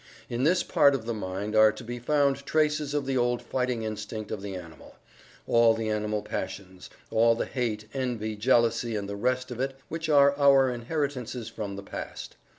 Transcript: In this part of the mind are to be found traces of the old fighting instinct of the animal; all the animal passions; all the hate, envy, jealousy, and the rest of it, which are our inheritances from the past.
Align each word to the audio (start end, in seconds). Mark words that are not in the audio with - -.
In 0.29 0.45
this 0.45 0.63
part 0.63 0.95
of 0.95 1.05
the 1.05 1.13
mind 1.13 1.55
are 1.55 1.71
to 1.71 1.83
be 1.83 1.99
found 1.99 2.43
traces 2.43 2.95
of 2.95 3.05
the 3.05 3.15
old 3.19 3.39
fighting 3.39 3.83
instinct 3.83 4.31
of 4.31 4.41
the 4.41 4.55
animal; 4.55 4.95
all 5.45 5.75
the 5.75 5.89
animal 5.89 6.23
passions; 6.23 6.89
all 7.11 7.35
the 7.35 7.45
hate, 7.45 7.87
envy, 7.93 8.35
jealousy, 8.35 8.95
and 8.95 9.07
the 9.07 9.15
rest 9.15 9.51
of 9.51 9.59
it, 9.59 9.79
which 9.89 10.09
are 10.09 10.35
our 10.39 10.71
inheritances 10.71 11.49
from 11.49 11.75
the 11.75 11.83
past. 11.83 12.35